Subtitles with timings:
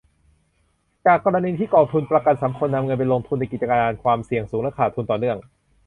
[1.05, 5.37] จากกรณีที่กองทุนประกันสังคม นำเงินไปลงทุนในกิจการความเสี่ยงสูงและขาดทุนต่อเนื่อง